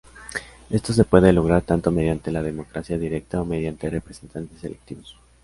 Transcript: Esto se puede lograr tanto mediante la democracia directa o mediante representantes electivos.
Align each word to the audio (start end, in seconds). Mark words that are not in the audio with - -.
Esto 0.71 0.93
se 0.93 1.03
puede 1.03 1.31
lograr 1.31 1.61
tanto 1.61 1.91
mediante 1.91 2.31
la 2.31 2.41
democracia 2.41 2.97
directa 2.97 3.39
o 3.39 3.45
mediante 3.45 3.87
representantes 3.87 4.63
electivos. 4.63 5.15